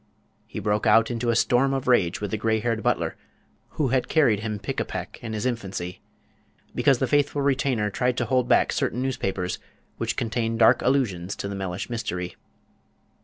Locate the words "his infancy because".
5.33-6.97